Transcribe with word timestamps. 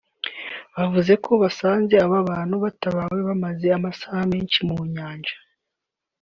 bavuze 0.75 1.13
ko 1.23 1.31
basanze 1.41 1.95
aba 2.05 2.19
bantu 2.29 2.55
batabawe 2.63 3.19
bamaze 3.29 3.67
amasaha 3.77 4.21
menshi 4.31 4.59
mu 4.67 4.75
Nyanja 4.93 5.35